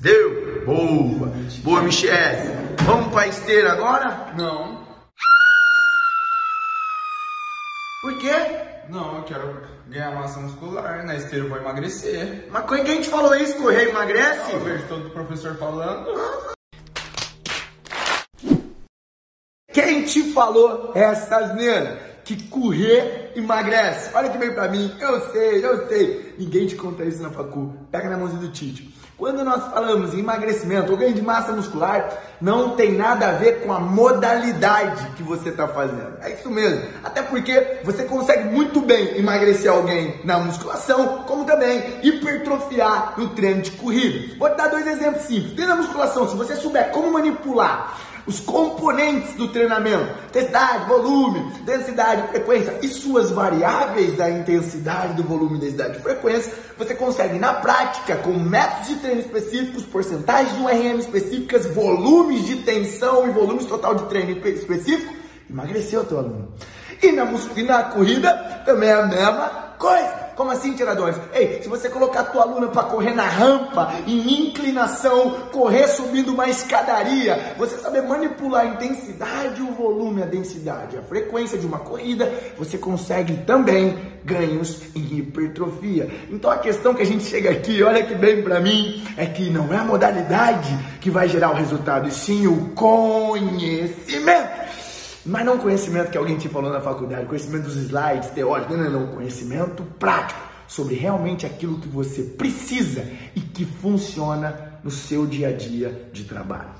Deu? 0.00 0.64
Boa. 0.64 1.30
Boa, 1.62 1.82
Michele. 1.82 2.48
Vamos 2.86 3.12
pra 3.12 3.26
esteira 3.26 3.72
agora? 3.72 4.32
Não. 4.34 4.80
Por 8.00 8.18
quê? 8.18 8.32
Não, 8.88 9.18
eu 9.18 9.24
quero 9.24 9.60
ganhar 9.88 10.14
massa 10.14 10.40
muscular. 10.40 11.04
Na 11.04 11.16
esteira 11.16 11.44
eu 11.44 11.50
vou 11.50 11.58
emagrecer. 11.58 12.48
Mas 12.50 12.64
quem 12.82 13.02
te 13.02 13.10
falou 13.10 13.36
isso? 13.36 13.56
Correr 13.58 13.90
emagrece? 13.90 14.52
Eu 14.52 14.60
vejo 14.60 14.88
todo 14.88 15.10
professor 15.10 15.54
falando. 15.56 16.10
Quem 19.70 20.04
te 20.04 20.32
falou 20.32 20.92
essa 20.94 21.36
asneira? 21.36 22.00
Que 22.24 22.48
correr 22.48 23.32
emagrece. 23.36 24.10
Olha 24.14 24.30
que 24.30 24.38
vem 24.38 24.54
pra 24.54 24.68
mim. 24.68 24.96
Eu 24.98 25.30
sei, 25.30 25.62
eu 25.62 25.86
sei. 25.88 26.34
Ninguém 26.38 26.66
te 26.66 26.76
conta 26.76 27.04
isso 27.04 27.22
na 27.22 27.30
facu. 27.30 27.74
Pega 27.92 28.08
na 28.08 28.16
mãozinha 28.16 28.40
do 28.40 28.50
Tite. 28.50 28.98
Quando 29.20 29.44
nós 29.44 29.70
falamos 29.70 30.14
em 30.14 30.20
emagrecimento 30.20 30.92
ou 30.92 30.96
ganho 30.96 31.12
de 31.12 31.20
massa 31.20 31.52
muscular, 31.52 32.08
não 32.40 32.70
tem 32.70 32.92
nada 32.92 33.28
a 33.28 33.32
ver 33.32 33.60
com 33.60 33.70
a 33.70 33.78
modalidade 33.78 35.06
que 35.14 35.22
você 35.22 35.50
está 35.50 35.68
fazendo. 35.68 36.14
É 36.22 36.32
isso 36.32 36.50
mesmo. 36.50 36.82
Até 37.04 37.20
porque 37.20 37.80
você 37.84 38.04
consegue 38.04 38.48
muito 38.48 38.80
bem 38.80 39.18
emagrecer 39.18 39.70
alguém 39.70 40.18
na 40.24 40.38
musculação, 40.38 41.24
como 41.26 41.44
também 41.44 42.00
hipertrofiar 42.02 43.12
no 43.18 43.28
treino 43.28 43.60
de 43.60 43.72
corrida. 43.72 44.36
Vou 44.38 44.48
te 44.48 44.56
dar 44.56 44.68
dois 44.68 44.86
exemplos 44.86 45.24
simples. 45.24 45.52
Dentro 45.52 45.76
da 45.76 45.82
musculação, 45.82 46.26
se 46.26 46.34
você 46.34 46.56
souber 46.56 46.90
como 46.90 47.12
manipular 47.12 47.98
os 48.26 48.40
componentes 48.40 49.34
do 49.34 49.48
treinamento, 49.48 50.14
intensidade, 50.28 50.88
volume, 50.88 51.52
densidade, 51.64 52.28
frequência 52.28 52.78
e 52.82 52.88
suas 52.88 53.30
variáveis 53.30 54.16
da 54.16 54.30
intensidade, 54.30 55.14
do 55.14 55.22
volume, 55.22 55.58
densidade 55.58 55.98
e 55.98 56.02
frequência, 56.02 56.52
você 56.76 56.94
consegue 56.94 57.38
na 57.38 57.54
prática, 57.54 58.16
com 58.16 58.32
métodos 58.32 58.88
de 58.88 58.96
treino 58.96 59.20
específicos, 59.20 59.84
porcentagens 59.84 60.54
de 60.54 60.62
um 60.62 60.66
RM 60.66 60.98
específicas, 60.98 61.66
volumes 61.66 62.46
de 62.46 62.56
tensão 62.56 63.28
e 63.28 63.32
volumes 63.32 63.66
total 63.66 63.94
de 63.94 64.04
treino 64.04 64.32
específico, 64.46 65.14
emagrecer 65.48 66.00
o 66.00 66.04
teu 66.04 66.18
aluno. 66.18 66.52
E 67.02 67.12
na, 67.12 67.24
e 67.56 67.62
na 67.62 67.82
corrida 67.84 68.62
também 68.64 68.90
é 68.90 68.92
a 68.92 69.06
mesma 69.06 69.74
coisa. 69.78 70.19
Como 70.36 70.50
assim, 70.50 70.74
tiradores? 70.74 71.16
Ei, 71.32 71.60
se 71.62 71.68
você 71.68 71.88
colocar 71.88 72.20
a 72.20 72.24
tua 72.24 72.42
aluna 72.42 72.68
para 72.68 72.84
correr 72.84 73.14
na 73.14 73.24
rampa, 73.24 73.92
em 74.06 74.48
inclinação, 74.48 75.48
correr 75.52 75.88
subindo 75.88 76.32
uma 76.32 76.48
escadaria, 76.48 77.54
você 77.58 77.76
saber 77.76 78.02
manipular 78.02 78.62
a 78.62 78.66
intensidade, 78.66 79.62
o 79.62 79.72
volume, 79.72 80.22
a 80.22 80.26
densidade, 80.26 80.96
a 80.96 81.02
frequência 81.02 81.58
de 81.58 81.66
uma 81.66 81.78
corrida, 81.78 82.32
você 82.56 82.78
consegue 82.78 83.38
também 83.38 83.98
ganhos 84.24 84.82
em 84.94 85.18
hipertrofia. 85.18 86.10
Então 86.30 86.50
a 86.50 86.58
questão 86.58 86.94
que 86.94 87.02
a 87.02 87.06
gente 87.06 87.24
chega 87.24 87.50
aqui, 87.50 87.82
olha 87.82 88.02
que 88.02 88.14
bem 88.14 88.42
para 88.42 88.60
mim, 88.60 89.02
é 89.16 89.26
que 89.26 89.50
não 89.50 89.72
é 89.72 89.76
a 89.76 89.84
modalidade 89.84 90.78
que 91.00 91.10
vai 91.10 91.28
gerar 91.28 91.50
o 91.50 91.54
resultado, 91.54 92.08
e 92.08 92.12
sim 92.12 92.46
o 92.46 92.70
conhecimento. 92.70 94.60
Mas 95.24 95.44
não 95.44 95.58
conhecimento 95.58 96.10
que 96.10 96.18
alguém 96.18 96.38
te 96.38 96.48
falou 96.48 96.72
na 96.72 96.80
faculdade, 96.80 97.26
conhecimento 97.26 97.64
dos 97.64 97.76
slides 97.76 98.30
teóricos, 98.30 98.76
não, 98.76 98.84
não, 98.84 99.00
não, 99.00 99.06
conhecimento 99.08 99.82
prático 99.98 100.40
sobre 100.66 100.94
realmente 100.94 101.44
aquilo 101.44 101.78
que 101.78 101.88
você 101.88 102.22
precisa 102.22 103.04
e 103.34 103.40
que 103.40 103.64
funciona 103.64 104.80
no 104.82 104.90
seu 104.90 105.26
dia 105.26 105.48
a 105.48 105.52
dia 105.52 106.08
de 106.12 106.24
trabalho. 106.24 106.70